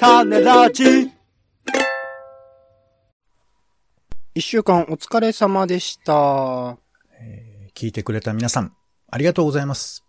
[0.00, 1.12] 種ラジ
[4.34, 6.78] 一週間お疲れ様でした。
[7.74, 8.72] 聞いてくれた皆さん、
[9.10, 10.06] ありがとうございます。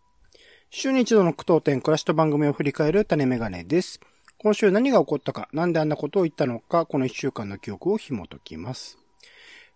[0.69, 3.99] 週に一度の苦闘点、暮らしと番組を振り返る種メガネです。
[4.37, 8.97] 今週何が起こったか、なんであんなことを言ったのか、この一週間の記憶を紐解きます。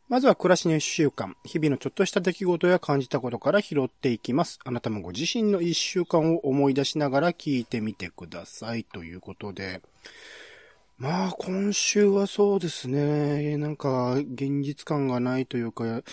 [0.07, 4.59] まずは暮らしの一週間、日々のちょっとした出来事や感じたことから拾っていきます。
[4.63, 8.83] あなたもご自身の一週間を思い出しながら聞いてみてください。
[8.83, 9.81] ということで、
[10.99, 13.57] まあ、今週はそうですね。
[13.57, 16.03] なんか、現実感がないというか、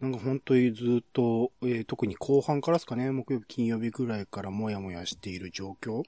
[0.00, 6.02] なんか本当にずっと、えー特に後半からですかね、木曜日、金曜日ぐらいからもやもやしている状況。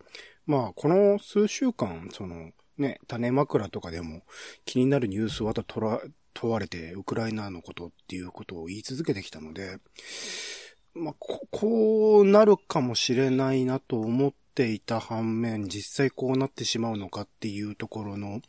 [0.44, 4.22] まあ、この数週間、その、ね、種枕とかでも
[4.64, 6.00] 気になるニュースはと問ら
[6.34, 9.78] 問われて、ウクライナのことっていうことを言い続けてきたので、
[10.94, 18.40] まあ、ここうなるかもしれないなと思っていた反面、実際こうなってしまうのかっていうところの、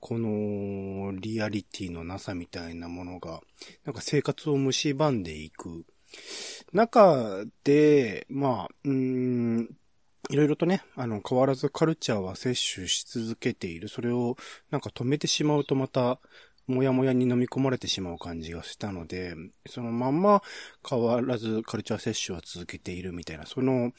[0.00, 3.40] このリアリティのなさみたいなものが、
[3.84, 5.84] なんか生活を蝕んでいく
[6.72, 9.76] 中で、まあ、うーん、
[10.30, 13.88] いろいろとね、あの、変わらずカルチャーは摂取し続けている。
[13.88, 14.36] それを
[14.70, 16.20] なんか止めてしまうとまた、
[16.68, 19.34] もやもやに飲み込まれてしまう感じがしたので、
[19.68, 20.40] そのまんま
[20.88, 23.92] 変わらずカルチャー摂取は続けているみたいな、その、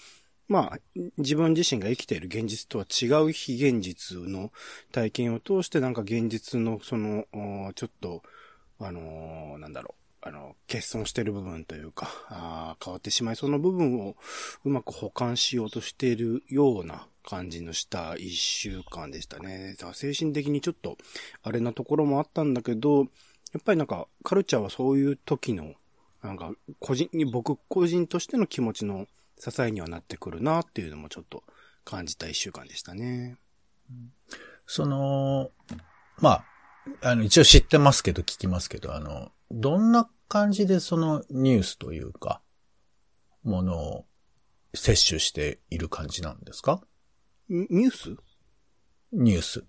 [0.48, 0.80] まあ、
[1.18, 4.52] 自分自身が生きている現実とは違う非現実の
[4.92, 7.26] 体験を通してなんか現実のその、
[7.76, 8.24] ちょっと、
[8.80, 14.16] あのーなんだろう、あの、欠損してる部分というか、あ変わってしまいそうな部分を
[14.64, 19.76] うまく保管しようとしているような感じのした一週間でしたね。
[19.94, 20.98] 精神的にちょっと、
[21.42, 23.00] あれなところもあったんだけど、
[23.54, 25.74] やっぱりなんか、カルチャーはそういう時の、
[26.22, 29.08] なんか、個人に、僕個人としての気持ちの
[29.40, 31.44] 支えにはなってくるなっていうのもちょっと
[31.84, 33.38] 感じた一週間でしたね。
[34.68, 35.52] その、
[36.20, 36.46] まあ、
[37.02, 42.42] あの、一応知ってますけど、聞きますけど、あの、どんな感じでそのニュースというか、
[43.44, 44.06] ものを
[44.74, 46.82] 摂取している感じなんですか？
[47.50, 48.16] ニニュース？
[49.12, 49.64] ニュース。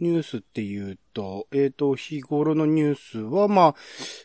[0.00, 3.74] ニュースって言うと、えっ、と、日頃のニュースは、まあ、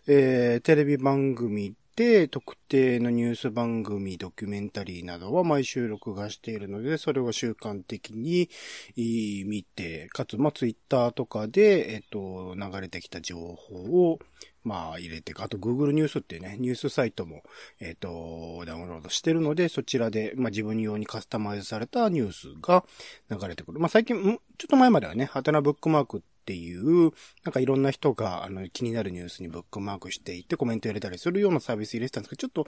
[0.08, 8.50] えー、テレビ番組で、特定のニュース番組、ドキュメンタリーなどは毎週録画しているので、それを習慣的に
[8.96, 13.76] 見て、かつ、まあ、ツイッターとかで、えっ、と、流れてきた情報
[14.10, 14.20] を、
[14.64, 17.44] まあ、入れて、あと Google ニュースっていうね、ニュースサイトも、
[17.80, 22.86] えっ、と、ダウンロードしてるので、そちらで、まあ自分用にカスタマイズされたニュースが
[23.30, 23.80] 流れてくる。
[23.80, 27.12] まあ最近、ちょっと前まではね、ハテナブックマークっっていう、
[27.46, 32.68] なんかいろんな人が、あの、気になるニュースにブックマークしていってコメント入れたりするようなサービス入れてたんですけど、ちょっと、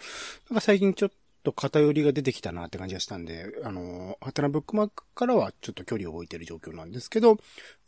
[0.50, 1.12] なんか最近ちょっ
[1.44, 7.38] と偏りが出てきたなって感じがしたんで、あの、ハテナブックマークからはちょっと距離を置いてる状況なんですけど、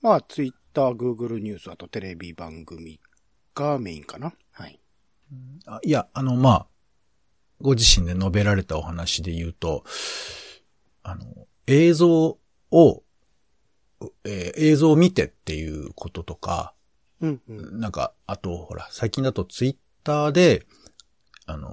[0.01, 2.99] まあ、ツイッター、グーグルニュース、あとテレビ番組
[3.55, 4.33] がメインかな。
[4.51, 4.79] はい。
[5.65, 6.67] あいや、あの、まあ、
[7.61, 9.83] ご自身で述べられたお話で言うと、
[11.03, 12.37] あの、映像
[12.71, 13.03] を、
[14.23, 16.73] えー映像を見てっていうこととか、
[17.21, 17.79] うん、うん。
[17.79, 20.65] なんか、あと、ほら、最近だとツイッターで、
[21.45, 21.69] あの、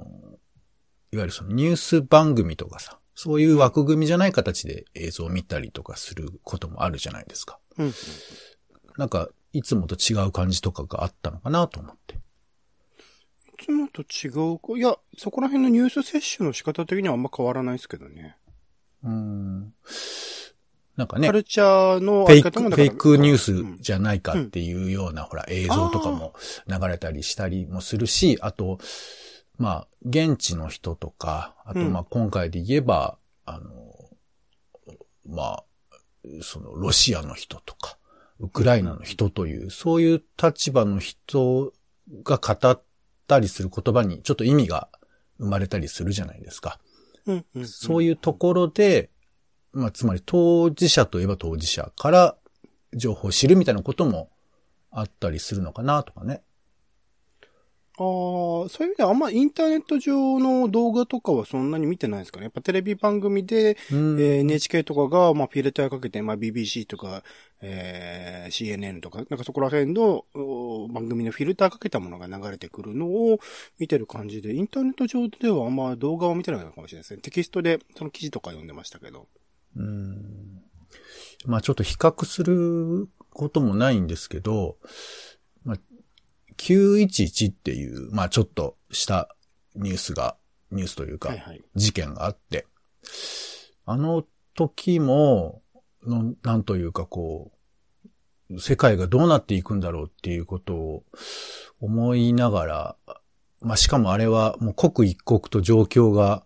[1.12, 7.58] いわゆるそのニュース番組とかさ、そういう枠組みじゃない形で映像を見たりとかすることもあるじゃないですか。
[7.78, 7.92] うん。
[8.96, 12.16] なんか、いつもと違う感じとかがあったのかなと思って。
[12.16, 12.18] い
[13.64, 18.36] つもと違うか、いや、そこら辺のニュース摂取の仕方的にはあんま変わらないですけどね。
[19.04, 19.74] うん。
[20.96, 21.26] なんかね。
[21.26, 23.78] カ、ルチャーのフェイク、フェイクニューうん。
[23.78, 26.34] スじゃないかっていうような、ほら、映像とかも
[26.66, 28.78] 流れたりしたりもするし、あと、
[29.58, 31.92] まあ、現地の人とか、あと、うん。
[31.92, 33.94] まあ、今回で言えば、あの、
[35.26, 35.64] まあ、
[36.42, 37.98] その、ロシアの人とか、
[38.40, 41.72] ウクライナの人という、そういう立場の人
[42.22, 42.82] が語っ
[43.26, 44.88] たりする言葉に、ちょっと意味が
[45.38, 46.78] 生まれたりするじゃないですか。
[47.26, 49.10] うんうん、そういうところで、
[49.74, 52.36] まあ、つまり当事者といえば当事者から
[52.94, 54.30] 情報を知るみたいなことも
[54.90, 56.42] あったりするのかなとかね。
[57.96, 62.44] ああ、そういう意味ではあんまインターネット上の動画とかはそんなに見てないですかね。
[62.44, 67.22] やっぱテレビ番組で、うんえー NHK とかが、まあ、フィルターかけて、まあ、BBC とか、
[67.60, 73.38] えー CNN とか、なんかそこら辺のお番組のフィルターかけたものが流れてくるのを
[73.78, 77.20] 見てる感じで、インターネット上ではあんま動画を見てないのかもしれないですね。
[77.20, 79.28] テキストでその記事とか読んでましたけど。
[79.76, 80.62] うん
[81.46, 84.76] まあちょっと比較することもないんですけど、
[85.64, 85.76] まあ、
[86.56, 89.34] 911っていう、まあちょっとした
[89.74, 90.36] ニュースが、
[90.70, 91.62] ニュースというか、はいはい。
[91.74, 92.66] 事件があって、
[93.84, 94.24] あの
[94.54, 95.62] 時も、
[96.06, 97.52] の、なんというかこ
[98.50, 101.04] う、世界がどうなっていくんだろうっていうことを
[101.80, 102.96] 思いながら、
[103.60, 106.44] まあ、しかもあれはもう刻一刻と状況が、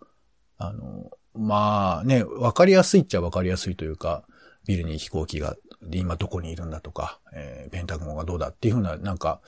[0.57, 4.25] あの、まあね、わかりやすいっちゃわかりやすいというか、
[4.67, 5.57] ビルに飛行機が、
[5.93, 9.41] 今どこにいるんだとか、えー、ペンタゴンがどうだっていうふうな、なんか、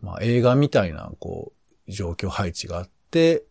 [0.00, 1.52] まあ映画みたいな、こ
[1.88, 3.44] う、状況配置があって、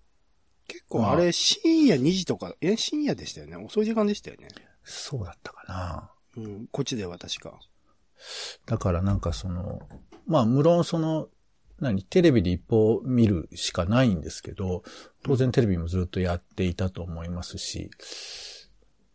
[0.68, 4.50] 結構あれ、深夜2時とか、え、深夜でしたよね遅い時間でしたよね。
[4.84, 6.12] そうだったかな。
[6.38, 7.60] うん、こっちでは確か。
[8.66, 9.82] だからなんかその、
[10.28, 11.28] まあ無論その、
[11.80, 14.84] 何、テレビで一方見るしかないんですけど、
[15.24, 17.90] 当然テレビもずっとやっていたと思いますし、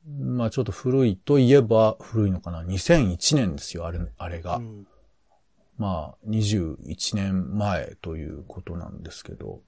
[0.06, 2.62] まあちょっと古いといえば古いのかな。
[2.62, 4.56] 2001年ですよ、あれ、あれが。
[4.56, 4.86] うん、
[5.78, 9.62] まあ21年前ということなんですけど、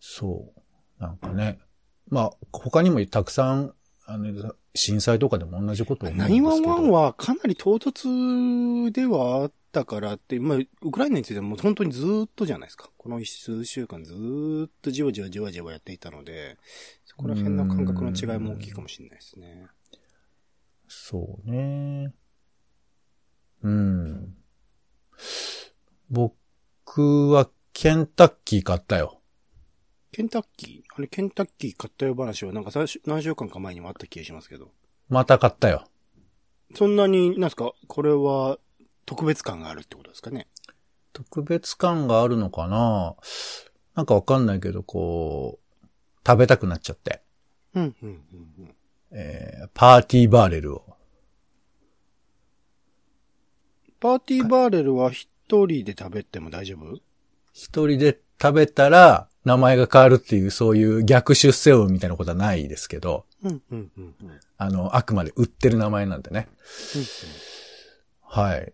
[0.00, 0.52] そ
[0.98, 1.02] う。
[1.02, 1.58] なんかね。
[2.08, 3.74] まあ他にもたくさん、
[4.06, 6.74] あの、震災とかでも同じことを思うんですけど。
[6.76, 12.90] 911はかなり唐突ではあったからって、まあ、ウクライナについてはもう本当にずっとじゃないですか。
[12.96, 16.56] この数週間ずっとじわじわじわじわやっていたので、
[17.04, 19.66] そこら辺の感覚の違いも大きいかもしれないですね。
[20.88, 22.12] そうね。
[23.62, 24.34] うん。
[26.10, 29.20] 僕はケンタッキー買ったよ。
[30.10, 30.94] ケンタッキー？
[30.96, 32.70] あれ、ケンタッキー買ったよ話はなんか
[33.04, 34.70] 何週間か前にもあった気がしますけど。
[35.08, 35.84] また買ったよ。
[36.74, 37.72] そんなに、なんすか？
[37.86, 38.58] これは
[39.08, 40.46] 特別感があるってことですかね
[41.14, 43.16] 特別感があるのかな？
[43.94, 45.86] なんかわかんないけど、こう、
[46.24, 47.22] 食べたくなっちゃって。
[47.74, 48.74] うん、うん、うん。
[49.10, 50.84] えー、パーティーバーレルを。
[53.98, 57.00] パーティーバーレルは一人で食べても大丈夫？
[57.52, 66.46] 一人で食べたら名前が変わるっていうそういう逆出世音みたいなことはないですけど、うんうんうんうん、あの、あくまで売ってる名前なんでね。
[66.94, 67.06] うんうん、
[68.22, 68.72] はい。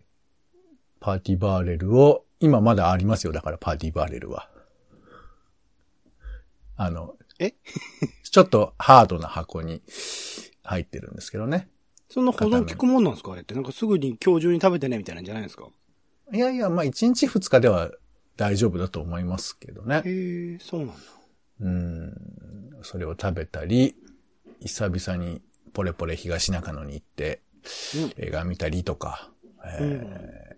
[1.05, 3.31] パーティーバーレルを、今まだありますよ。
[3.31, 4.49] だからパーティーバーレルは。
[6.77, 7.53] あの、え？
[8.31, 9.83] ちょっとハードな箱に
[10.63, 11.69] 入ってるんですけどね。
[12.09, 13.33] そんな保存効くもんなんですか？
[13.33, 13.53] あれって。
[13.53, 15.67] なんかすぐに今日中に食べてねみたいなんじゃないですか？
[16.33, 17.91] いやいや、まあ1日2日では
[18.35, 20.01] 大丈夫だと思いますけどね。
[20.03, 20.93] へえ、そうなんだ。
[21.61, 22.79] うん。
[22.81, 23.95] それを食べたり、
[24.61, 27.41] 久々にポレポレ東中野に行って、
[28.17, 29.31] 映画見たりとか、
[29.63, 30.54] えー、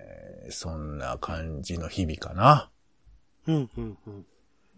[0.52, 2.70] そんな感じの日々かな。
[3.48, 4.26] うん、うん、うん。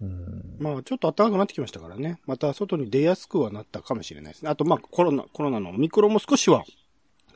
[0.01, 2.21] うん、まあ、ちょっと暖かくなってきましたからね。
[2.25, 4.49] また外に出やすくはなったかもしれないですね。
[4.49, 6.63] あと、まあ、コロナ、コロナのミクロも少しは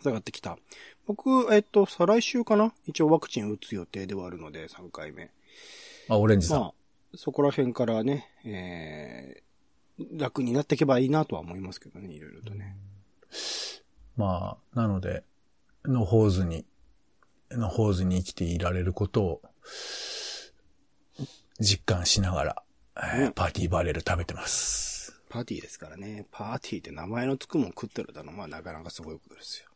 [0.01, 0.57] 下がってきた。
[1.05, 2.73] 僕、えっと、再来週かな？
[2.85, 5.31] 一応ワクチン打つ予定ではあるので、3回目。
[6.07, 6.59] あ、オレンジさん。
[6.61, 6.73] まあ、
[7.15, 12.77] そこら辺からね、えー、楽になっていけばいいなとは思いますけどね、いろいろとね。
[14.15, 15.23] まあ、なので、
[15.83, 16.65] のホーズに、
[17.57, 19.41] のホーズに生きていられることを、
[21.59, 22.63] 実感しながら、
[22.97, 25.19] えー、パーティーバレル食べてます。
[25.29, 26.25] パーティーですからね。
[26.31, 29.69] パーティーって名前のつくもん食ってるだの、まあなかなかすごいことですよ。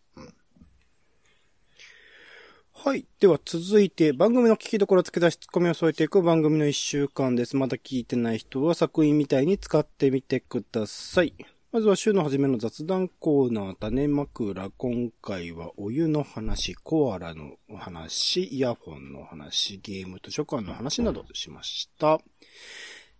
[2.79, 3.07] はい。
[3.19, 7.55] では続いて番組の聞きどころ付け出しツッコミを添えていく番組の一週間です。
[7.55, 11.33] まだ聞いてない人は作品みたいに使ってみてください。
[11.69, 14.69] まずは週の初めの雑談コーナー、種枕。
[14.77, 22.21] 今回はお湯の話、コアラの話、イヤホンの話、ゲーム図書館の話などしました。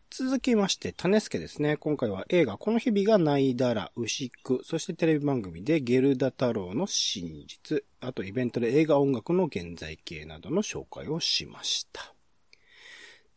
[0.10, 1.76] 続きまして、種助ですね。
[1.76, 12.14] 今回は映画、この日々がないだら、牛久、そしてテレビ番組でゲルダ太郎の真実、あとイベントで映画音楽の現在形などの紹介をしました。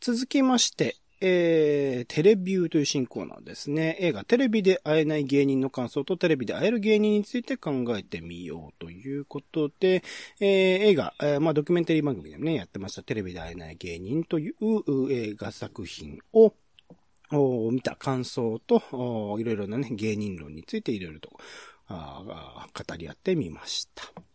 [0.01, 3.97] 続きまして、えー、テレビューという新コーナーですね。
[4.01, 10.03] 映画、テレビで会えない芸人の感想とテレビで会える芸人について考えてみようということで、
[10.41, 16.55] えー、映画、えー、まあ、ドキュメンタリー番組でもね、やってました、テレビで会えない芸人という映画作品を、
[17.71, 21.31] 見た感想と、いろいろなね、芸人論についていろいろと
[21.87, 24.30] あ、語り合ってみました。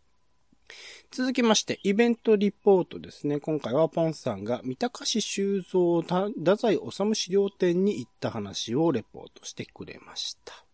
[1.10, 3.40] 続きまして、イベントリポートですね。
[3.40, 10.66] 今回はポンさんが三鷹市修造太宰治資料展に行った話をレポートしてくれました。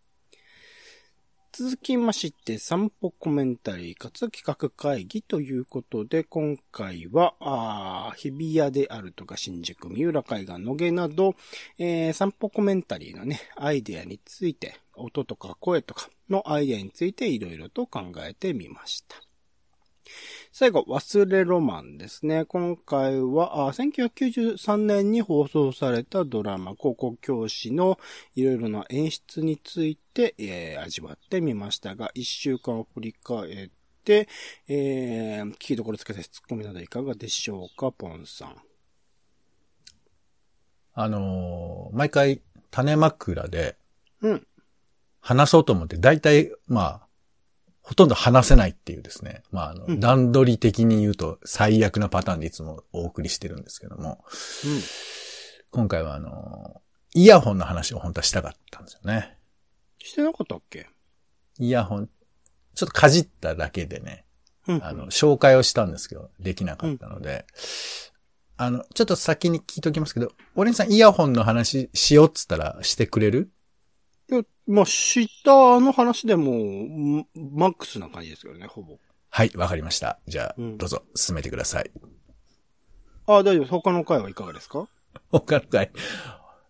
[1.55, 11.35] 続きまして、散歩コメンタリー、かつ企画会議ということで、今回は、あ日比谷であるとか、新宿、三浦海岸、野毛など、
[11.77, 19.15] えー、散歩コメンタリーのね、アイデアについて、音とか声とかのアイデアについていろいろと考えてみました。
[20.51, 22.45] 最後、忘れロマンですね。
[22.45, 27.99] 今回は、あ1993年に放送されたドラマ、高校教師の
[28.35, 33.69] いろいろな演出について、えー、味わってみましたが、一週間を振り返っ
[34.03, 34.27] て、
[34.67, 38.55] えー、聞きどころつけてツッコミなどいかがでしょうか、ポンさん。
[40.95, 43.77] あのー、毎回、種枕で、
[44.21, 44.47] うん。
[45.21, 47.02] 話そうと思って、大体、まあ、
[47.83, 49.43] ほとんど話せないっていうですね。
[49.51, 54.23] まあ、あの、うん、段取り的に言うと最悪なパターンでいつもお送りしてるんですけども。
[54.65, 54.81] うん、
[55.71, 56.81] 今回はあの、
[57.13, 59.37] イヤホンの話を本当はしたかったんですよね。
[59.99, 60.87] してなかったっけ？
[61.59, 62.09] イヤホン、
[62.73, 64.25] ちょっとかじっただけでね、
[64.67, 67.45] うん、あの、紹介をしたんですけど、できなかったので、
[68.57, 73.51] あの、ちょっと先に聞いておきますけど、オレンさんイヤホンの話しようっつったらしてくれる？
[74.67, 78.97] まあ、知ったの話でも、マックスな感じですけどね、ほぼ。
[79.29, 80.19] はい、わかりました。
[80.27, 81.91] じゃあ、うん、どうぞ、進めてください。
[83.25, 83.65] ああ、大丈夫。
[83.65, 84.87] 他の回はいかがですか？
[85.31, 85.91] 他の回。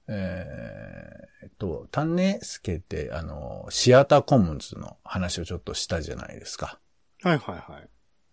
[0.07, 6.79] えー、っと、種助って、あの、シアターコモンズの話をちょっとしたじゃないですか。
[7.21, 7.89] はいはいはい。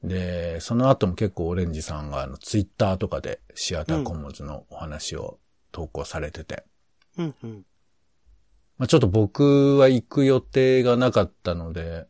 [0.06, 5.38] で、その後も結構オレンジさんがあの、ツイッターとかでシアターコモンズのお話を
[5.72, 6.64] 投稿されてて。
[7.18, 7.64] うんうん。
[8.80, 12.06] まあ、ちょっと僕は行く予定がなかったので、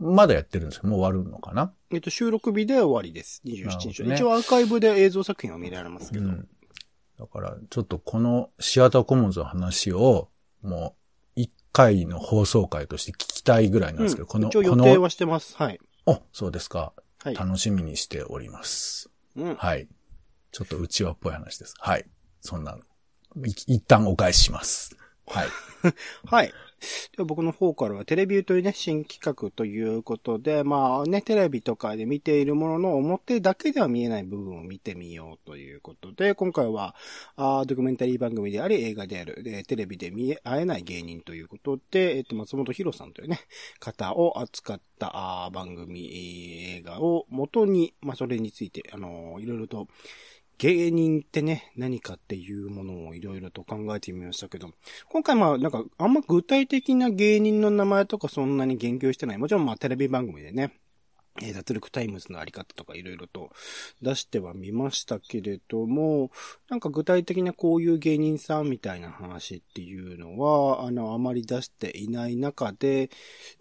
[0.00, 1.72] まだやってるんですかもう終わるのかな？
[1.92, 3.40] えっと、収録日で終わりです。
[3.44, 4.16] 27日、ね。
[4.16, 6.24] 一応アーカイブで映像作品は見られますけど。
[6.24, 6.48] うん、
[7.16, 10.30] だから、ちょっとこのシアターコモンズの話を、
[10.62, 10.96] も
[11.36, 15.56] う、一回の放送回として聞きたいぐらいなんですけど、うん、この、一応予定はしてます。
[15.56, 15.78] はい。
[16.06, 16.92] あ、そうですか。
[17.22, 17.36] はい。
[17.36, 19.10] 楽しみにしております。
[19.36, 19.54] うん。
[19.54, 19.86] はい。
[20.50, 21.74] ちょっと内輪っぽい話です。
[21.78, 22.04] はい。
[22.40, 22.80] そんなの。
[23.44, 24.96] 一旦お返しします。
[25.30, 25.48] はい。
[26.26, 26.52] はい。
[27.16, 36.96] で僕の方からはテレビというね、新企画ということで、まあね、テレビとかで見ているものの表だけでは見えない部分を見てみようということで、今回は、
[37.36, 43.40] あドキュメンタリー番組であり映画である、でテレビで見え、会えない芸人ということで、えっと、松元ヒロさんというね、
[43.78, 45.10] 方を扱った
[45.44, 46.10] あ番組、
[46.76, 49.86] 映画を元に、まあそれについて、あのいろいろと、
[50.60, 54.68] 芸人ってね、何かっていうものをいろいろと考えてみましたけど、
[55.08, 59.38] 今回まあなんかあんま具体的な芸人の名前とかそんなに言及してない。
[59.38, 60.78] もちろんまあテレビ番組でね、
[61.42, 63.50] え、脱力タイムズのあり方とかいろいろと
[64.02, 66.30] 出してはみましたけれども、
[66.68, 73.10] なんか具体的なこういう芸人さんみたいな話っていうのは、あの、あまり出していない中で、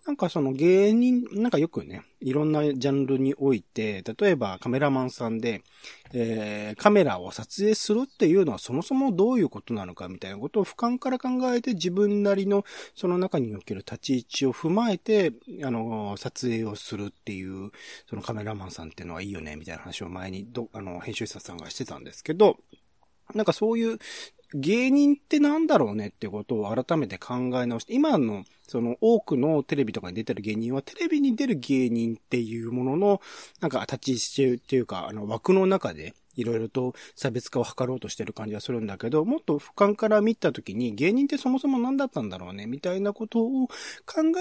[0.05, 5.63] なんかその芸人、なんかよくね、いろんなジャンルにおいて、例えばカメラマンさんで、
[6.12, 15.33] えー、カメラを撮影するっていうのはそもそもどういうことなのかみたいなことを俯瞰から考えて自分なりのその中における立ち位置を踏まえて、
[15.63, 17.69] あの、撮影をするっていう、
[18.10, 22.58] そのカメラマンさんっていうのはいいよね、みたいな話を前にど、あの、編集者さんがしてたんですけど、
[23.34, 23.98] なんかそういう
[24.54, 33.22] 芸人ってなんだろうねってことを改めて考え直して、今のその多くのテレビとかに出てる芸人はテレビに出る芸人っていうものの、
[33.62, 43.74] なんか立ち位置っていうか、あの枠の中でいろいろと差別化を図ろうとしてる感じはするんだけど、もっと俯瞰から見たときに芸人ってそもそも何だったんだろうね、みたいなことを考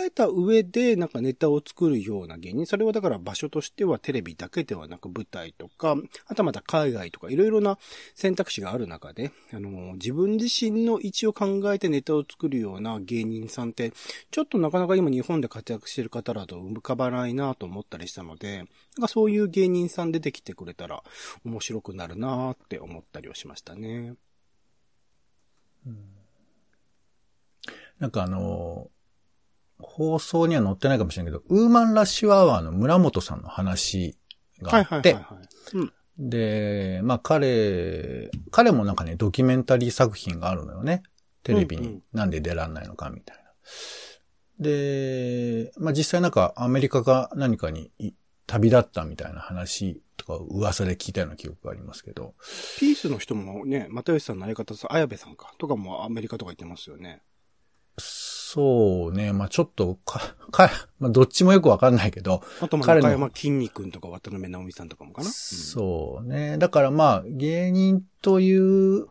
[0.04, 2.66] えた上で、なんかネタを作るような芸人。
[2.66, 7.78] それはだから場所としてはテレビだけではなく舞台とか、あとまた海外とかいろいろな
[8.14, 13.92] 選択肢がある中で、あの、自分自身の位置を考えてネタを作るような芸人さんって、
[14.30, 18.66] ちょっとなかなか今日本で活躍してる方だと浮かばないなと思ったりしたので、なん
[19.02, 21.02] かそういう芸人さん出てきてくれたら
[21.44, 24.14] 面白くくなるなって思ったりをしましたね。
[25.86, 25.96] うん、
[27.98, 28.90] なんかあの、
[29.78, 34.16] 放送には載ってないかもしれないけど、ウーマンラッシュアワーの村本さんの話
[34.60, 35.16] があって、
[36.18, 41.02] で、まあ彼、彼もなんかね、ドキュメンタリー作品があるのよね。
[41.42, 43.42] テレビになんで出らんないのかみたいな。
[43.42, 47.92] うんうん、で、まあ実際なんかアメリカが何かに
[48.48, 52.34] 旅立ったみたいな話とか噂で聞いたような記憶がありますけど。
[52.80, 57.20] ピースの人もね、又吉さんの相方さ、綾部さんか、とかもアメリカとか行ってますよね。
[57.98, 59.34] そうね。
[59.34, 62.42] まあちょっと、か、か、まあどっちもよくわかんないけど。
[62.62, 66.56] あとまあ中山筋肉とか渡辺直美さんとかもかな、うん、そうね。
[66.56, 69.06] だからまあ芸人という、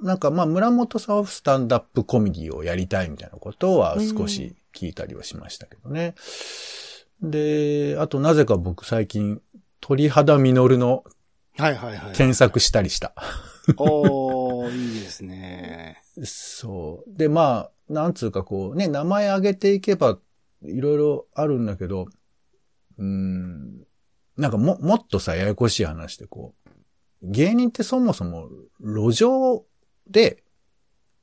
[0.00, 6.14] なんかまあ村本さんはスタンダップコメディをやりたいみたいなことは少し聞いたりはしましたけどね。
[6.84, 6.89] うん
[7.22, 9.40] で、あとなぜか僕最近、
[9.80, 11.04] 鳥肌実の、
[11.56, 12.14] はいはいはい。
[12.14, 13.14] 検索したりした。
[13.76, 16.02] おー、いいですね。
[16.24, 17.16] そう。
[17.16, 20.18] で、まあ、なんつうかこう、ね、名前挙げていけば、
[20.62, 22.06] いろいろあるんだけど、
[22.98, 23.80] うん、
[24.36, 26.70] なんかも、もっとさ、ややこしい話でこう、
[27.22, 28.48] 芸人ってそもそも
[28.80, 29.64] 路上
[30.08, 30.42] で、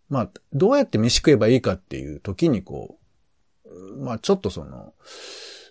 [0.10, 2.98] まあ、どうやって飯食えばいいかっていう時にこ
[3.66, 4.94] う、まあちょっとその、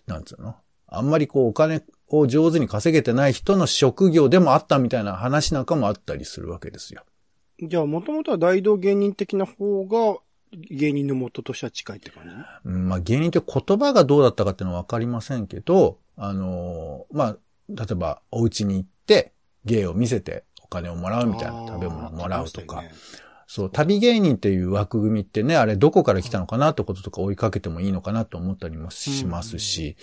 [0.06, 0.56] なんつうの？
[0.88, 7.02] あんまりこうお金を上手に稼げてない人の職業でもあったみたいな話なんかもあったりするわけですよ。
[7.60, 10.18] じゃあ、もともとは大道芸人的な方が、
[10.70, 12.30] 芸人の元としては近いって感じ？
[12.66, 17.36] うんまあ芸人って言葉がどうだったかっていうのはわかりませんけど、あのーまあ、
[17.68, 19.32] 例えばお家に行って
[19.64, 22.92] 芸を見せてお金をもらうみたいな食べ物をもらうとか、ね
[23.46, 29.96] そう、旅芸人っていう枠組みってね、あれどこから来たのかなってこととか追いかけてもいいのかなと思ったりもしますし、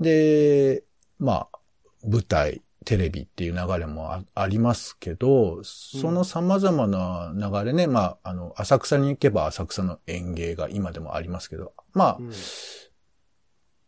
[0.00, 0.82] で、
[1.18, 1.58] まあ、
[2.06, 12.18] 舞台、テレビっていう流れもあありますけど、その様々な流れね、まあ、あの、浅草に行けば浅草の演芸が今でもありますけど、まあ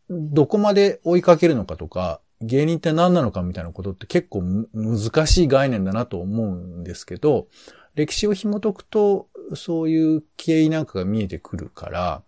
[0.09, 0.33] う、ん。
[0.35, 7.49] どこまで追いかけるのかとか、芸人って何なのかみたいなことって結構む難しい概念だなと思うんですけど、
[7.97, 12.23] 歴史を紐解くと、そういう経緯なんかが見えてくるから、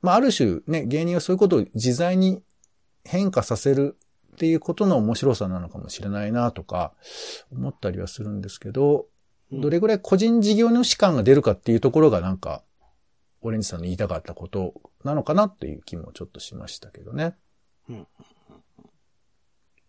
[0.00, 2.42] まあ、ある種ね、芸人はそういうことを自在に
[3.04, 3.96] 変化させる
[4.34, 6.92] っていうことの面白さなのかもしれないなとか、
[7.52, 9.06] 思ったりはするんですけど、
[9.52, 12.64] うんどれぐらい個人事業主感が出るかっていうところがなんか、
[13.42, 14.74] オレンジさんの言いたかったこと
[15.04, 17.36] なのかなっていう気もちょっとしましたけどね。
[17.88, 18.06] うん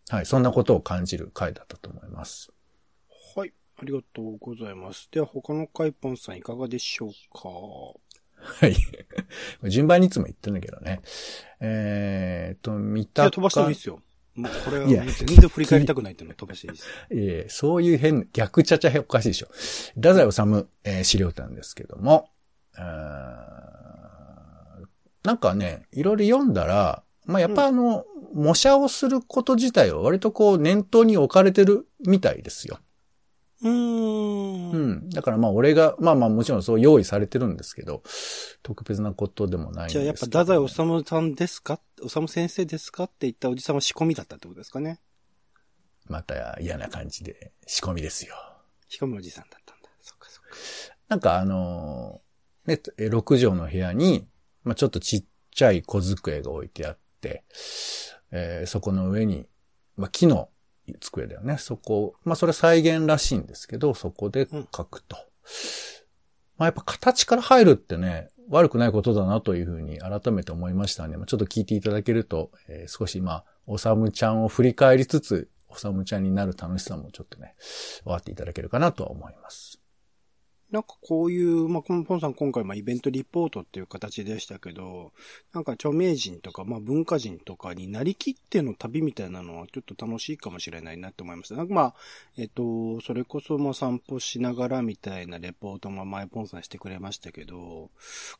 [0.10, 2.52] はい、そんなことを感じる回だったと思います。
[3.78, 3.84] はい。
[3.84, 5.10] ありがとうございます。
[5.12, 7.50] では、他のカイポンさんいかがでしょうか？
[8.38, 8.76] はい。
[9.70, 11.02] 順番にいつも言ってんだけどね。
[11.60, 14.02] えーっと、見いたや、飛ばしてもいいですよ。
[14.36, 16.88] もうこれは全然振り返りたくないっていうのは飛ばしていいです。
[17.10, 19.48] ええそういう変、逆ちゃちゃおかしいでしょ。
[19.96, 22.30] 太宰治、えー資料館ですけども、
[25.24, 32.80] なんかね、いろいろ読んだら、まあ、やっぱあの、模写をすること自体は割とこう念頭に置かれてるみたいですよ。
[33.66, 34.72] うーん。
[34.72, 35.10] うん。
[35.10, 38.04] だからまあ俺が、まあまあもちろんそう用意されてるんですけど、
[38.64, 40.68] 特別なことでもないんですけど、じゃあやっぱ、太宰
[41.04, 41.80] 治さんですか？
[42.08, 45.00] 治先生ですかって言ったおじさんは仕込みだったってことですかね？
[46.08, 48.36] また嫌な感じで仕込みですよ。
[48.88, 49.90] 仕込みおじさんだったんだ。
[50.02, 50.56] そっかそっか。
[51.08, 54.28] なんかあのーね、え6畳の部屋に、
[54.64, 57.44] まあ、ちょっとちっちゃい小机が置いてあって、
[58.32, 59.48] えーそこの上に、
[59.98, 60.50] まあ、木の
[61.00, 61.58] 机だよね。
[61.58, 65.18] そこ、まあ、それ再現らしいんですけど、そこで書くと。
[66.58, 71.18] まあ、やっぱ形から入るってね、悪くないことだなというふうに改めて思いましたね。
[71.18, 77.56] まあ、ちょっと聞いていただけると、えー少しまあ、おさむちゃんを振り返りつつ、おさむちゃんになる楽しさもちょっとね、
[78.04, 79.82] 分かっていただけるかなとは思います。
[80.76, 85.14] なんかこういう、まあ、ポンポンさん今回まあイベントリポートっていう形でしたけど、
[85.54, 91.56] なんか著名人とか、まあ文化人とかになりきっての旅みたいなのはちょっと楽しいかもしれないなって思いました。
[91.56, 91.96] なんかまあ、
[92.38, 97.90] えっと、それこそま散歩しながらみたいなレポートも前ポンさんしてくれましたけど、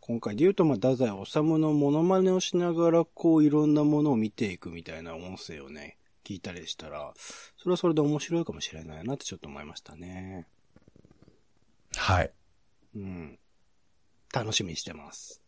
[0.02, 5.96] 今回で言うとまあ太宰治のモノマネをしながらこういろんなものを見ていくみたいな音声をね、
[6.26, 7.14] 聞いたりしたら、
[7.56, 10.48] それはそれで面白いかもしれないなってちょっと思いましたね。
[11.98, 12.32] はい。
[12.96, 13.40] うん。
[14.34, 15.42] 楽しみにしてます。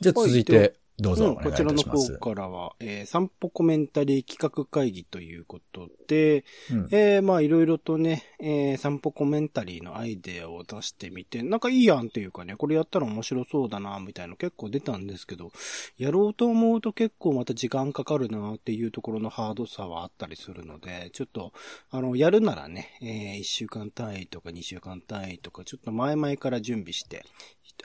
[0.00, 1.82] じゃあ続いて、どうぞうん、こちらの。
[1.82, 15.52] 方からは、えー散歩コメンタリー企画会議ということで、うんえーまあいろいろとね、えー散歩コメンタリーのアイデアを出してみて、なんかいいやんっていうかね、これやったら面白そうだな、みたいなの結構出たんですけど、
[15.98, 21.52] やろうと思うと結構また時間かかるなっていうところのハードさはあったりするので、ちょっと、
[21.90, 27.24] あの、やるならね、え1週間単位とか2週間単位とか、ちょっと前々から準備して、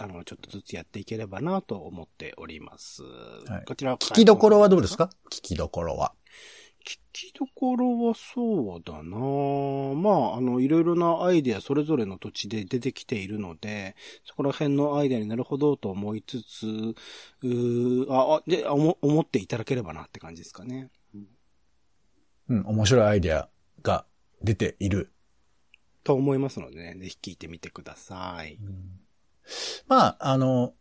[0.01, 3.03] あの、ちょっとずつやっていければなと思っております。
[3.03, 5.09] はいこちら、聞きどころはどうですか？
[5.31, 6.13] 聞きどころは。
[6.83, 9.19] 聞きどころはそうだな
[9.95, 20.89] まあ、あの、いろいろなアイデアそれぞれの土地で出てきているので、そこら辺のアイデアになるほどと思いつつ、うーあ、あ、で、あ思思っていただければなって感じですかね。
[22.49, 23.47] うん、面白いアイデア
[23.83, 24.05] が
[24.41, 25.13] 出ている。
[26.03, 28.57] と思いますのでね、ぜひ聞いてみてください。
[29.87, 30.73] まあ、あの、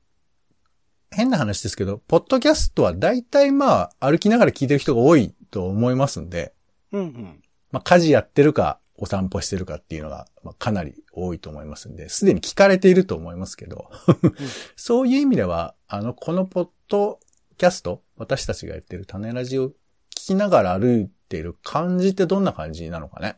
[1.10, 6.54] 変な話ですけど、ポッドキャストは大体まあ、歩きながら聞いてる人が多いと思いますんで、
[6.92, 7.42] うんうん。
[7.72, 13.90] まあ、家事やってるか、お散歩してるかっていうのが、まあ、かなり多いと思いますんで、すでに聞かれていると思いますけど、
[14.76, 17.18] そういう意味では、あの、このポッド
[17.56, 19.72] キャスト、私たちがやってる種ラジを聞
[20.14, 23.36] きながら歩いている感じってどんな感じなのかね。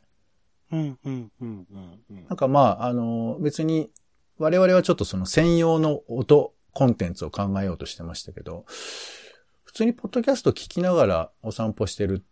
[0.73, 3.91] うんうんうんうんうんなんかまあ、あの、別に、
[4.43, 8.65] 我々はちょっとその専用の音、コンテンツを考えようとしてましたけど、
[9.65, 12.27] 普普通にポッドキャスト聞きながらお散歩してる、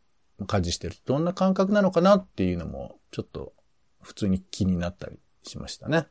[0.46, 3.54] 家事してる、どんな感覚なのかなっていうのも、ちょっと
[4.02, 6.06] 普通に気になったりしましたね。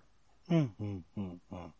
[0.49, 1.73] うん、うん、うん、うん。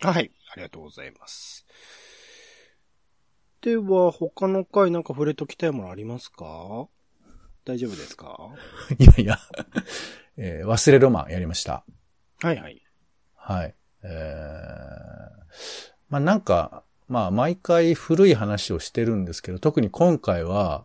[0.00, 0.32] はい。
[0.52, 1.64] ありがとうございます。
[3.60, 6.88] では、他の回なんか触れときたいものありますか？
[7.64, 8.50] 大丈夫ですか？
[8.98, 9.38] いやいや、
[10.36, 11.84] えー忘れロマンやりました。
[12.42, 12.82] はいはい。
[13.36, 13.74] はい。
[14.02, 14.10] えー、
[16.08, 20.84] まあなんか、まあ毎回古い話をしてるんですけど、特に今回は、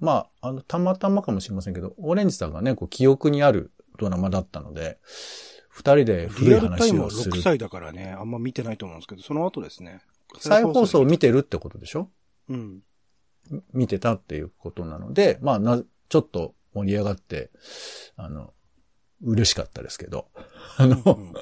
[0.00, 4.98] まあ、あの、たまたまかもしれませんけど、オレンジさんがね、こう記憶にあるドラマだったので、
[5.68, 7.42] 二人で古いリアルタイムは話をする6。
[7.42, 10.00] 歳だからね、あんま見てないと思うんですけど、その後ですね。
[10.38, 12.10] 再放送を見てるってことでしょ？
[12.48, 12.80] うん。
[13.72, 17.50] 見てたっていうことなので、まあな、ちょっと盛り上がって、
[18.16, 18.52] あの、
[19.24, 20.28] 嬉しかったですけど、
[20.76, 21.40] あの、う んま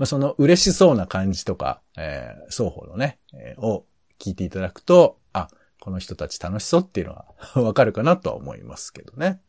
[0.00, 3.86] あ、その嬉しそうな感じとか、えー双方のね、えーを
[4.18, 5.48] 聞いていただくと、あ、
[5.80, 9.40] この人たち楽しそうっていうのは わかるかなとは思いますけどね。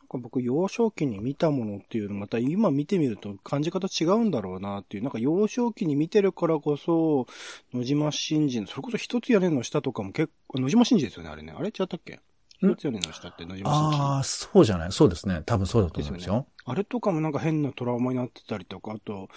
[0.00, 7.26] なんか僕、幼少期に見たものっていうの、また今見てみると感じ方違うんだろうなっていう、なんか幼少期に見てるからこそ、
[7.74, 11.52] 野島真司の、それこそ一つ屋根の下とかも結構、野島真司ですよね、あれね。
[11.56, 12.20] あれ違ったっけ
[12.60, 13.70] 一つ屋根の下って野島。
[13.70, 15.42] ああ、そうじゃないそうですね。
[15.46, 16.46] 多分そうだと思うんですよ。
[16.64, 19.28] あれとかもなんか変なトラウマになってたりとか、あと、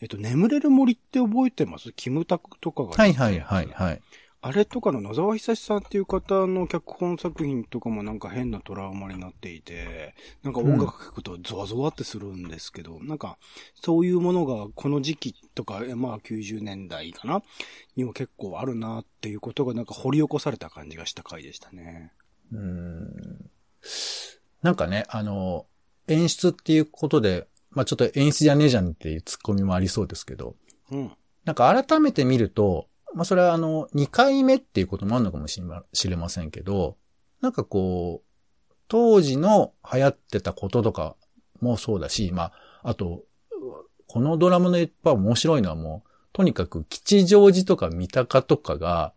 [0.00, 1.92] えっと、眠れる森って覚えてます？
[1.92, 2.90] キムタクとかが。
[2.90, 4.00] はいはいはいはい。
[4.42, 13.36] あれとかの野沢久志さんっていう方の脚本作品とかもなんか変なトラウマになっていて、なんか音楽聴くとゾワゾワってするんですけど、なんか
[13.74, 17.42] そういうものがこの時期とか、えまあ90年代かな？
[17.96, 22.12] にも結構あるなっていうことがなんか掘り起こされた感じがした回でしたね。
[22.52, 23.50] うーん
[24.62, 25.66] なんかね、あの、
[26.08, 30.56] 演出っていうことで、まあちょっと演出じゃねえじゃんっていうツッコミもありそうですけど、
[30.90, 31.12] うん。
[31.44, 35.60] なんか改めて見ると、まあそれはあの、2回目っていうこともあるのかもし
[36.08, 36.96] れませんけど、
[37.40, 41.16] なんかこう、当時の流行ってたこととか
[41.60, 43.22] もそうだし、まあ、あと、
[44.08, 49.14] このドラマのやっぱ面白いのはもう、とにかく吉祥寺とか三鷹とかが、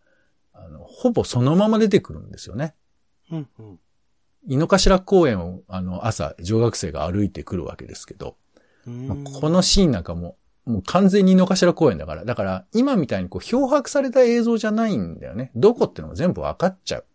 [0.54, 2.76] あの、ほぼそのまま出てくるんですよね。
[3.34, 3.80] うん、うん。
[4.48, 8.36] 井の頭公園を、あの、朝、女学生が歩いてくるわけですけど、
[8.86, 10.04] まあこのシーンなん。
[10.04, 12.26] かも、もう完全に井の頭公園だから。
[12.26, 15.20] だから、今みたいにこう、漂白された映像じゃないん。
[15.20, 15.52] だよね。
[15.56, 17.06] どこってのも全部わかっちゃう。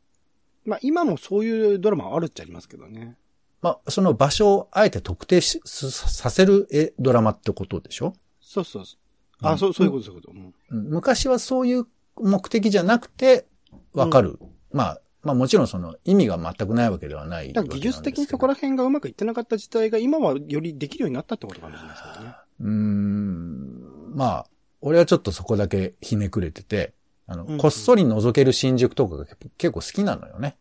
[0.65, 3.17] まあ今もそういうドラマあるっちゃありますけどね。
[3.61, 8.97] まあ、その場所をあえて特定しさせるえドラマってことでしょそうそうそ
[9.43, 9.47] う。
[9.47, 9.59] あ、うん。
[9.59, 10.35] そう、そういうこと、そういうこと。
[10.71, 10.89] うん。
[10.91, 13.47] 昔はそういう目的じゃなくて、
[13.93, 14.39] わかる。
[14.73, 22.35] まあ、まあもちろんその意味が全くないわけではないだから技術的にそこら辺がうまくいってなかった時代が今はよりできるようになったってことかもしれないですね。
[22.61, 24.47] うーん、まあ、
[24.81, 26.95] 俺はちょっとそこだけひねくれてて、
[27.27, 27.59] あの、うんうん。
[27.59, 29.27] こっそり覗ける新宿とかが
[29.57, 30.57] 結構好きなのよね。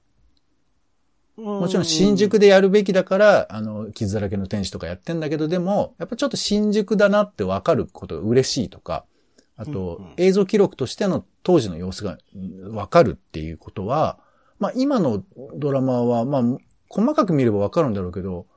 [1.37, 9.05] ももちろん新宿でやるべきだから、あの、傷だらけの天使とかやってんだけど、でも、やっぱちょっと新宿だなってわかることが嬉しいとか、
[9.55, 14.19] あと、映像記録としての当時の様子がうんわかるっていうことは、
[14.59, 15.23] まあ今の
[15.55, 16.43] ドラマは、まあ、
[16.89, 18.47] 細かく見ればわかるんだろうけど、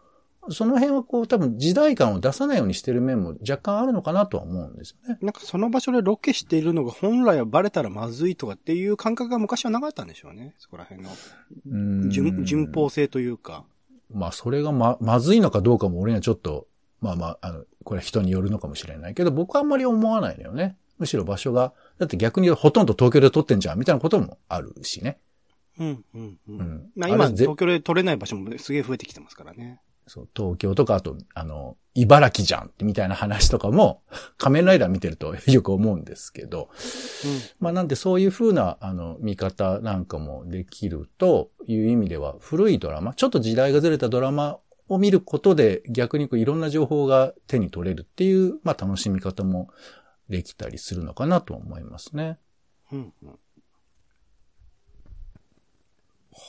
[0.48, 5.18] その辺はこう多分時代感を出さないようにしてる面も若干あるのかなとは思うんですよね。
[5.20, 10.54] なんかその場所でロケしているのが本来はバレたらまずいとかっていう感覚が昔はなかったんでしょうね。
[10.58, 11.10] そこら辺の。
[11.10, 13.64] うーん順、順法性というか。
[14.12, 16.66] まあ、それがま、まずいのかどうかも俺にはちょっと、
[17.00, 20.76] まあまあ、あの、これは人によるのかもしれないけど、僕はあんまり思わないのよね。
[20.98, 25.18] むしろ場所が、だって逆にほとんど東京で撮ってんじゃん、みたいなこともあるしね。
[25.81, 26.53] うん、うん、う。
[26.53, 26.90] うんん。
[26.95, 29.81] まあ今、東京で撮れない場所もすげえ増えてきてますからね。
[30.07, 34.03] そう、東京とか、あと、あの、茨城じゃん、みたいな話とかも、
[34.38, 36.69] 仮面ライダー見てるとよく思うんですけど、
[37.59, 49.71] まあなんでそういう風な、あの、見方なんかもできるという意味では、古いドラマ、ちょっと時代がずれたドラマを見ることで逆にこういろんな情報が手に取れるっていう、まあ楽しみ方も
[50.29, 52.38] できたりするのかなと思いますね。
[52.93, 53.38] うん、うん。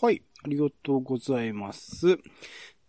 [0.02, 0.24] はい。
[0.44, 2.18] ありがとうございます。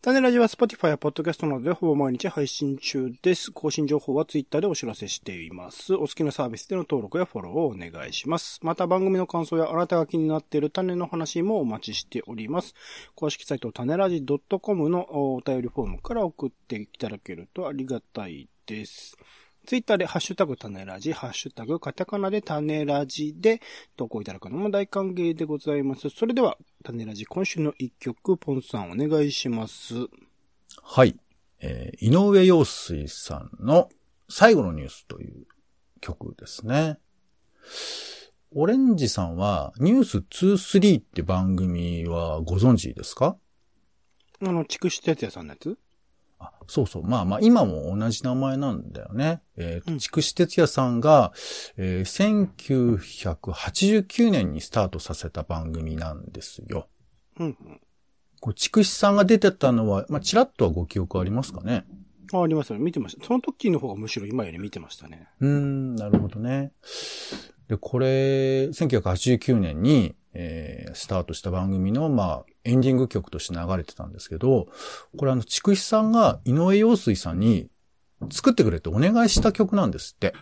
[0.00, 3.52] タネラジは Spotify や Podcast などでほぼ毎日配信中です。
[3.52, 5.92] 更新情報は Twitter でお知らせしています。
[5.92, 8.60] お好きなサービスでの登録やフォローをお願いします。
[8.62, 12.72] また番組の感想やあなたが気になっている種の話もお待ちしております。
[13.14, 14.24] 公式サイト種ラジ
[14.62, 19.18] .com のお便りフォームから送っていただけるとありがたいです。
[19.64, 23.60] ツイッターでハッシュタグ種ラジ、ハッシュタグカタカナで種ラジで
[23.96, 26.10] 投稿いただくのも大歓迎でございます。
[26.10, 29.94] それでは、種ラジ今週の一曲、ポンさんお願いします。
[30.82, 31.16] はい。
[31.60, 33.88] えー井上陽水さんの
[34.28, 35.46] 最後のニュースという
[36.00, 36.98] 曲ですね。
[38.54, 43.36] オレンジさんは、ニュース23って番組はご存知ですか？
[44.42, 45.78] あの、筑紫哲也さんのやつ？
[46.42, 47.02] あそうそう。
[47.04, 49.42] まあまあ、今も同じ名前なんだよね。
[49.56, 51.32] えー、うん筑紫哲也さんが、
[51.76, 56.88] えー1989年にスタートさせた番組なんですよ。
[57.38, 57.80] うんうん。
[58.40, 61.84] こう筑紫さんが出てたのは、まあ、ちらっとはご記憶ありますかね
[62.32, 62.84] あ、ありますよね。
[62.84, 63.24] 見てました。
[63.24, 65.28] その時の方がむしろ今より見てましたね。
[65.40, 66.72] うーん、なるほどね。
[67.68, 74.68] で、これ、1989年に、えースタートした番組の、まあ、エンディング曲として流れてたんですけど、
[75.16, 77.68] これあの、筑紫さんが井上陽水さんに
[78.30, 80.34] 作ってくれってお願いした曲なんですって。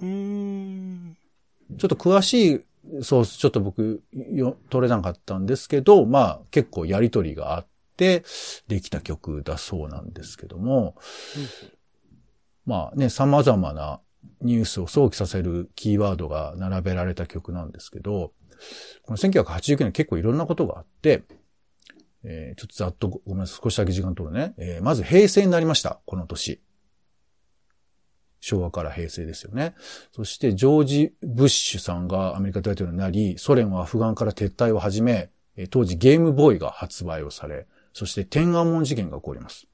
[0.00, 1.16] うーん。
[1.78, 8.24] ちょっと詳しいソース、ちょっと僕、よ、取れなかったんですけど、まあ、結構やりとりがあって、
[8.68, 10.96] できた曲だそうなんですけども、
[12.64, 14.00] まあね、様々な
[14.42, 18.32] ニュースを想起させるキーワードが並べられた曲なんですけど、
[19.02, 21.22] この1989年結構いろんなことがあって、
[22.28, 24.54] えーちょっとざっとごめんなさい、少しだけ時間取るね。
[24.58, 26.60] えーまず平成になりました、この年。
[28.40, 29.74] 昭和から平成ですよね。
[30.12, 35.30] そして、ジョージ・ブッシュさんがアメリカ大統領になり、ソ連はアフガンから撤退を始め、
[35.70, 39.66] 当時ゲームボーイが発売をされ、そして天安門事件が起こります。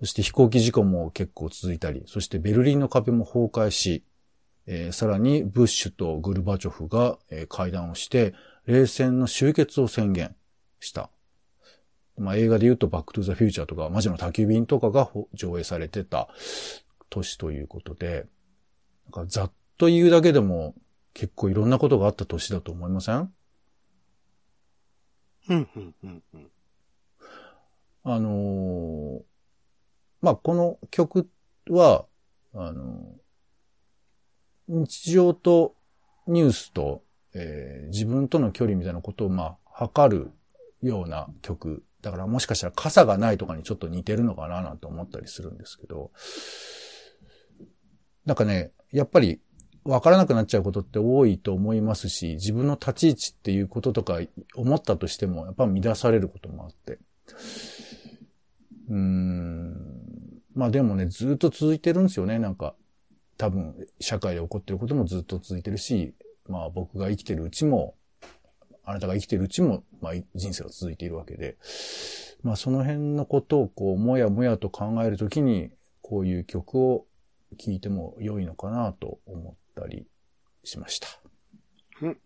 [0.00, 4.04] そして飛行機事故も結構続いたり、そしてベルリンの壁も崩壊し、
[4.66, 8.34] えーさらにブッシュとグルバチョフが、え会談をして、
[8.66, 10.34] 冷戦の終結を宣言
[10.80, 11.10] した。
[12.16, 16.28] まあ、映画で言うとバックトゥザフューチャーとか魔女の宅急便とかが上映されてた
[17.10, 18.26] 年ということで、
[19.12, 20.74] なんかざっと言うだけでも
[21.12, 23.32] 結構いろんなことがあった年だと思いません
[25.48, 26.50] うん、うん、うん、うん？
[28.04, 29.22] あのー
[30.22, 31.28] まあ、この曲
[31.68, 32.06] は、
[32.54, 33.24] あのー
[34.66, 35.74] 日常と
[36.26, 37.02] ニュースと、
[37.34, 40.30] えー自分との距離みたいなことを、まあ、測る
[40.80, 41.82] ような曲。
[42.04, 46.10] だからもしかしたら傘がないとかにちょっと似てるのかななんて思ったりするんですけど、
[48.26, 49.40] なんかね、やっぱり
[49.84, 54.18] 分からなくなっちゃうことって多いと思いますし、自分の立ち位置っていうこととか
[54.54, 56.98] 思ったとしても、やっぱ乱されることもあって。
[58.90, 60.42] うーん。
[60.54, 62.38] まあでもね、ずっと続いてるんですよね。
[62.38, 62.74] なんか、
[63.38, 66.14] 多分、社会で起こってることもずっと続いてるし、
[66.46, 67.94] まあ僕が生きてるうちも、
[68.84, 71.56] あなたが生きてるうちも、まあ人生が続いているわけで、
[72.42, 75.70] まあその辺のことをこう、もやもやと考えるときに、
[76.02, 77.06] こういう曲を
[77.58, 80.06] 聴いても良いのかなと思ったり
[80.62, 81.08] しました。
[82.02, 82.18] うん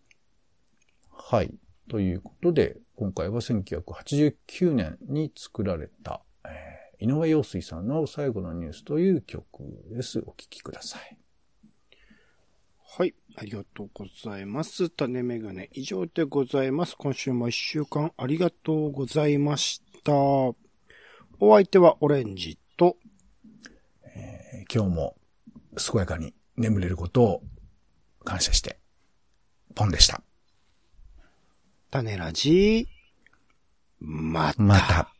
[1.10, 1.54] はい。
[1.88, 9.46] ということで、今回は1989年に作られた、えー井上陽水さんの最後のニュースという曲
[9.90, 10.18] です。
[10.18, 11.27] お聴きください。
[12.90, 13.14] はい。
[13.36, 14.88] ありがとうございます。
[14.88, 16.96] 種メガネ以上でございます。
[16.96, 20.12] 今週も一週間ありがとうございました。
[20.14, 20.56] お
[21.38, 22.96] 相手はオレンジと、
[24.04, 25.16] えー今日も
[25.76, 27.42] 健やかに眠れることを
[28.24, 28.78] 感謝して、
[29.74, 30.22] ポンでした。
[31.90, 32.88] 種ラジ、
[34.00, 34.62] また。
[34.62, 35.17] また。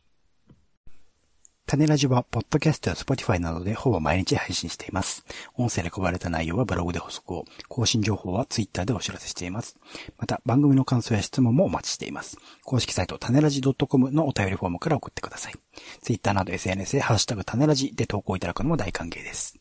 [1.69, 5.23] 種ラジは、ポッドキャストやスポティファイなどでほぼ毎日配信しています。
[5.53, 9.77] 音声で配られた内容はブログで補足を、更新情報はツイッターでお知らせしています。
[10.17, 12.37] また、番組の感想や質問もお待ちしています。
[12.63, 15.53] 公式サイト、種ラジ .com のお便りフォームから送ってください。
[16.01, 19.58] ツイッターなど SNS でハッシュタグ種ラジで投稿いただくのも大歓迎です。